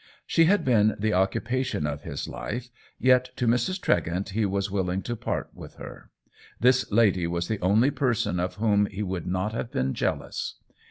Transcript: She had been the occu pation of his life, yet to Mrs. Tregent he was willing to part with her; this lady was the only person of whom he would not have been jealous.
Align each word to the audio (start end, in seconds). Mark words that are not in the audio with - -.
She 0.25 0.45
had 0.45 0.65
been 0.65 0.95
the 0.97 1.11
occu 1.11 1.39
pation 1.41 1.85
of 1.87 2.01
his 2.01 2.27
life, 2.27 2.71
yet 2.97 3.29
to 3.35 3.45
Mrs. 3.45 3.79
Tregent 3.79 4.29
he 4.29 4.47
was 4.47 4.71
willing 4.71 5.03
to 5.03 5.15
part 5.15 5.51
with 5.53 5.75
her; 5.75 6.09
this 6.59 6.91
lady 6.91 7.27
was 7.27 7.47
the 7.47 7.61
only 7.61 7.91
person 7.91 8.39
of 8.39 8.55
whom 8.55 8.87
he 8.87 9.03
would 9.03 9.27
not 9.27 9.53
have 9.53 9.69
been 9.71 9.93
jealous. 9.93 10.55